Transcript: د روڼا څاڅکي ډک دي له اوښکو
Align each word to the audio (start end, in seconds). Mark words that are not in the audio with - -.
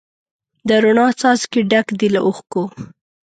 د 0.67 0.69
روڼا 0.83 1.07
څاڅکي 1.19 1.61
ډک 1.71 1.87
دي 1.99 2.07
له 2.15 2.19
اوښکو 2.27 2.63